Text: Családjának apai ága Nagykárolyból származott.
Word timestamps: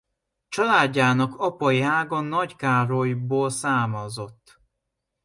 Családjának 0.49 1.39
apai 1.39 1.81
ága 1.81 2.21
Nagykárolyból 2.21 3.49
származott. 3.49 4.59